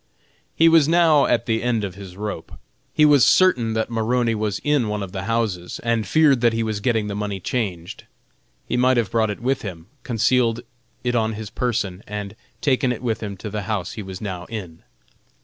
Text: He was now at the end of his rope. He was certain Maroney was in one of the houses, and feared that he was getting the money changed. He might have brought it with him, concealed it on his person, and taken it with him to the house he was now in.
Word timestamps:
He 0.55 0.67
was 0.67 0.87
now 0.87 1.27
at 1.27 1.45
the 1.45 1.61
end 1.61 1.83
of 1.83 1.93
his 1.93 2.17
rope. 2.17 2.53
He 2.91 3.05
was 3.05 3.23
certain 3.23 3.73
Maroney 3.87 4.33
was 4.33 4.59
in 4.63 4.87
one 4.87 5.03
of 5.03 5.11
the 5.11 5.25
houses, 5.25 5.79
and 5.83 6.07
feared 6.07 6.41
that 6.41 6.53
he 6.53 6.63
was 6.63 6.79
getting 6.79 7.05
the 7.05 7.13
money 7.13 7.39
changed. 7.39 8.05
He 8.65 8.77
might 8.77 8.97
have 8.97 9.11
brought 9.11 9.29
it 9.29 9.39
with 9.41 9.61
him, 9.61 9.85
concealed 10.01 10.61
it 11.03 11.13
on 11.13 11.33
his 11.33 11.51
person, 11.51 12.01
and 12.07 12.35
taken 12.61 12.91
it 12.91 13.03
with 13.03 13.21
him 13.21 13.37
to 13.37 13.51
the 13.51 13.61
house 13.69 13.91
he 13.91 14.01
was 14.01 14.21
now 14.21 14.45
in. 14.45 14.81